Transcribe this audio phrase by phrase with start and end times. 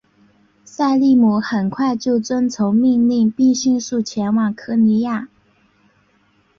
[0.65, 5.29] 塞利姆很快就遵从命令并迅速前往科尼亚。